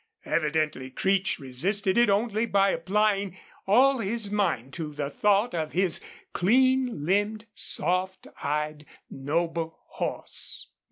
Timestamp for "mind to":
4.31-4.91